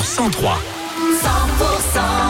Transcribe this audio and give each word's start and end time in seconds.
sur 0.00 0.04
103. 0.04 0.58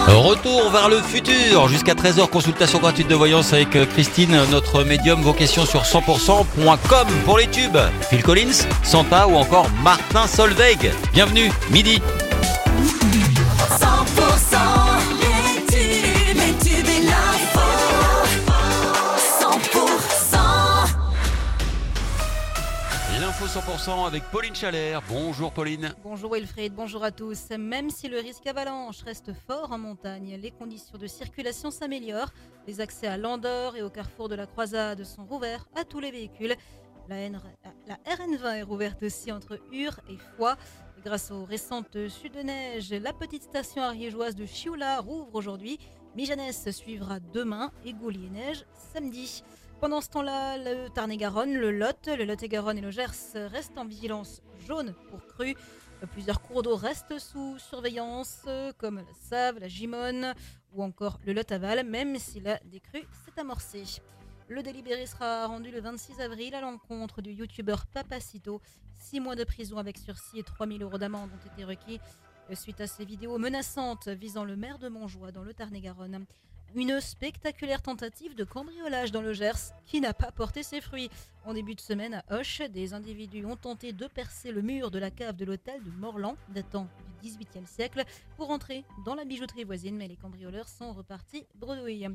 Retour 0.08 0.70
vers 0.70 0.88
le 0.88 1.00
futur. 1.00 1.68
Jusqu'à 1.68 1.94
13h, 1.94 2.28
consultation 2.28 2.78
gratuite 2.78 3.08
de 3.08 3.14
voyance 3.14 3.52
avec 3.52 3.76
euh, 3.76 3.84
Christine, 3.84 4.38
notre 4.50 4.84
médium. 4.84 5.20
Vos 5.20 5.34
questions 5.34 5.66
sur 5.66 5.82
100%.com 5.82 7.08
pour 7.24 7.38
les 7.38 7.46
tubes. 7.48 7.78
Phil 8.08 8.22
Collins, 8.22 8.66
Santa 8.82 9.28
ou 9.28 9.36
encore 9.36 9.66
Martin 9.82 10.26
Solveig. 10.26 10.92
Bienvenue, 11.12 11.50
midi. 11.70 12.00
100% 23.48 24.06
avec 24.06 24.24
Pauline 24.24 24.54
Chalère. 24.54 25.00
Bonjour 25.08 25.50
Pauline. 25.50 25.94
Bonjour 26.02 26.34
Wilfried, 26.34 26.74
bonjour 26.74 27.02
à 27.02 27.10
tous. 27.10 27.48
Même 27.58 27.88
si 27.88 28.06
le 28.06 28.18
risque 28.18 28.46
avalanche 28.46 29.00
reste 29.00 29.32
fort 29.46 29.72
en 29.72 29.78
montagne, 29.78 30.38
les 30.38 30.50
conditions 30.50 30.98
de 30.98 31.06
circulation 31.06 31.70
s'améliorent. 31.70 32.30
Les 32.66 32.82
accès 32.82 33.06
à 33.06 33.16
l'Andorre 33.16 33.76
et 33.76 33.82
au 33.82 33.88
carrefour 33.88 34.28
de 34.28 34.34
la 34.34 34.46
Croisade 34.46 35.02
sont 35.02 35.24
rouverts 35.24 35.66
à 35.74 35.84
tous 35.84 35.98
les 35.98 36.10
véhicules. 36.10 36.56
La 37.08 37.16
RN20 37.26 38.56
est 38.56 38.62
rouverte 38.62 39.02
aussi 39.02 39.32
entre 39.32 39.58
Ur 39.72 39.98
et 40.10 40.18
Foix. 40.36 40.58
Grâce 41.02 41.30
aux 41.30 41.46
récentes 41.46 41.96
chutes 42.10 42.34
de 42.34 42.42
neige, 42.42 42.92
la 42.92 43.14
petite 43.14 43.44
station 43.44 43.80
ariégeoise 43.80 44.34
de 44.34 44.44
Chioula 44.44 45.00
rouvre 45.00 45.34
aujourd'hui. 45.34 45.78
Mijanès 46.14 46.70
suivra 46.70 47.18
demain 47.18 47.72
et 47.86 47.94
Goulier-Neige 47.94 48.66
samedi. 48.92 49.42
Pendant 49.80 50.00
ce 50.00 50.08
temps-là, 50.08 50.58
le 50.58 50.88
Tarn-et-Garonne, 50.88 51.54
le 51.54 51.70
Lot, 51.70 52.08
le 52.08 52.24
Lot-et-Garonne 52.24 52.78
et 52.78 52.80
le 52.80 52.90
Gers 52.90 53.34
restent 53.34 53.78
en 53.78 53.84
vigilance 53.84 54.42
jaune 54.66 54.92
pour 55.08 55.24
crue. 55.24 55.54
Plusieurs 56.10 56.42
cours 56.42 56.64
d'eau 56.64 56.74
restent 56.74 57.20
sous 57.20 57.58
surveillance, 57.60 58.44
comme 58.78 58.96
la 58.96 59.14
Save, 59.14 59.60
la 59.60 59.68
Gimone 59.68 60.34
ou 60.72 60.82
encore 60.82 61.20
le 61.24 61.32
Lot-Aval, 61.32 61.86
même 61.86 62.18
si 62.18 62.40
la 62.40 62.58
décrue 62.64 63.06
s'est 63.24 63.40
amorcée. 63.40 63.84
Le 64.48 64.64
délibéré 64.64 65.06
sera 65.06 65.46
rendu 65.46 65.70
le 65.70 65.80
26 65.80 66.20
avril 66.20 66.56
à 66.56 66.60
l'encontre 66.60 67.22
du 67.22 67.30
youtubeur 67.30 67.86
Papacito. 67.86 68.60
Six 68.96 69.20
mois 69.20 69.36
de 69.36 69.44
prison 69.44 69.78
avec 69.78 69.96
sursis 69.96 70.40
et 70.40 70.42
3000 70.42 70.82
euros 70.82 70.98
d'amende 70.98 71.30
ont 71.32 71.52
été 71.54 71.64
requis 71.64 72.00
suite 72.54 72.80
à 72.80 72.88
ces 72.88 73.04
vidéos 73.04 73.38
menaçantes 73.38 74.08
visant 74.08 74.44
le 74.44 74.56
maire 74.56 74.78
de 74.78 74.88
Montjoie 74.88 75.30
dans 75.30 75.44
le 75.44 75.54
Tarn-et-Garonne. 75.54 76.26
Une 76.74 77.00
spectaculaire 77.00 77.80
tentative 77.80 78.34
de 78.34 78.44
cambriolage 78.44 79.10
dans 79.10 79.22
le 79.22 79.32
Gers 79.32 79.72
qui 79.86 80.02
n'a 80.02 80.12
pas 80.12 80.30
porté 80.30 80.62
ses 80.62 80.82
fruits. 80.82 81.10
En 81.46 81.54
début 81.54 81.74
de 81.74 81.80
semaine 81.80 82.14
à 82.14 82.38
Hoche, 82.38 82.60
des 82.60 82.92
individus 82.92 83.46
ont 83.46 83.56
tenté 83.56 83.92
de 83.92 84.06
percer 84.06 84.52
le 84.52 84.60
mur 84.60 84.90
de 84.90 84.98
la 84.98 85.10
cave 85.10 85.36
de 85.36 85.46
l'hôtel 85.46 85.82
de 85.82 85.90
Morlan, 85.90 86.36
datant 86.50 86.86
du 87.22 87.28
XVIIIe 87.28 87.66
siècle, 87.66 88.04
pour 88.36 88.50
entrer 88.50 88.84
dans 89.06 89.14
la 89.14 89.24
bijouterie 89.24 89.64
voisine, 89.64 89.96
mais 89.96 90.08
les 90.08 90.16
cambrioleurs 90.16 90.68
sont 90.68 90.92
repartis 90.92 91.46
bredouilles. 91.54 92.10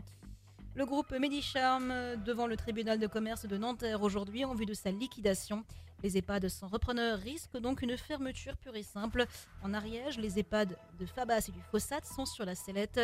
Le 0.75 0.85
groupe 0.85 1.11
Medicharm 1.11 1.91
devant 2.23 2.45
le 2.45 2.55
tribunal 2.55 2.99
de 2.99 3.07
commerce 3.07 3.47
de 3.47 3.57
Nanterre 3.57 4.03
aujourd'hui 4.03 4.45
en 4.45 4.53
vue 4.53 4.67
de 4.67 4.73
sa 4.75 4.91
liquidation. 4.91 5.63
Les 6.03 6.17
EHPAD 6.17 6.47
sans 6.49 6.67
repreneur 6.67 7.17
risquent 7.17 7.57
donc 7.57 7.81
une 7.81 7.97
fermeture 7.97 8.57
pure 8.57 8.75
et 8.75 8.83
simple. 8.83 9.25
En 9.63 9.73
Ariège, 9.73 10.19
les 10.19 10.37
EHPAD 10.37 10.77
de 10.99 11.05
Fabas 11.05 11.45
et 11.47 11.51
du 11.51 11.61
Fossat 11.71 12.01
sont 12.03 12.25
sur 12.25 12.45
la 12.45 12.55
sellette. 12.55 12.99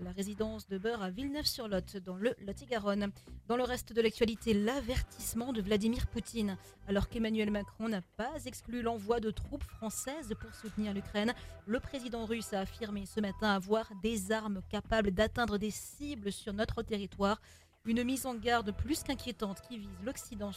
La 0.00 0.12
résidence 0.12 0.68
de 0.68 0.78
Beurre 0.78 1.02
à 1.02 1.10
Villeneuve-sur-Lot, 1.10 1.96
dans 1.96 2.14
le 2.14 2.32
Lot-et-Garonne. 2.46 3.10
Dans 3.48 3.56
le 3.56 3.64
reste 3.64 3.92
de 3.92 4.00
l'actualité, 4.00 4.54
l'avertissement 4.54 5.52
de 5.52 5.60
Vladimir 5.60 6.06
Poutine. 6.06 6.56
Alors 6.86 7.08
qu'Emmanuel 7.08 7.50
Macron 7.50 7.88
n'a 7.88 8.02
pas 8.16 8.44
exclu 8.44 8.80
l'envoi 8.80 9.18
de 9.18 9.32
troupes 9.32 9.64
françaises 9.64 10.32
pour 10.40 10.54
soutenir 10.54 10.94
l'Ukraine, 10.94 11.34
le 11.66 11.80
président 11.80 12.26
russe 12.26 12.52
a 12.52 12.60
affirmé 12.60 13.06
ce 13.06 13.18
matin 13.20 13.52
avoir 13.52 13.90
des 14.00 14.30
armes 14.30 14.62
capables 14.70 15.10
d'atteindre 15.10 15.58
des 15.58 15.72
cibles 15.72 16.30
sur 16.30 16.52
notre 16.52 16.82
territoire. 16.82 17.40
Une 17.84 18.04
mise 18.04 18.24
en 18.24 18.36
garde 18.36 18.70
plus 18.70 19.02
qu'inquiétante 19.02 19.62
qui 19.68 19.78
vise 19.78 20.04
l'Occident. 20.04 20.52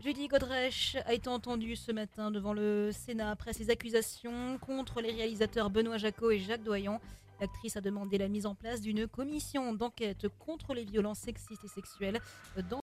Judy 0.00 0.26
Godrèche 0.26 0.96
a 1.06 1.14
été 1.14 1.28
entendue 1.28 1.76
ce 1.76 1.92
matin 1.92 2.32
devant 2.32 2.54
le 2.54 2.90
Sénat 2.92 3.30
après 3.30 3.52
ses 3.52 3.70
accusations 3.70 4.58
contre 4.58 5.00
les 5.00 5.12
réalisateurs 5.12 5.70
Benoît 5.70 5.98
Jacot 5.98 6.32
et 6.32 6.40
Jacques 6.40 6.64
Doyon. 6.64 7.00
L'actrice 7.40 7.76
a 7.76 7.80
demandé 7.80 8.18
la 8.18 8.28
mise 8.28 8.46
en 8.46 8.54
place 8.54 8.80
d'une 8.80 9.06
commission 9.06 9.72
d'enquête 9.72 10.26
contre 10.38 10.74
les 10.74 10.84
violences 10.84 11.20
sexistes 11.20 11.64
et 11.64 11.68
sexuelles 11.68 12.20
dans 12.68 12.76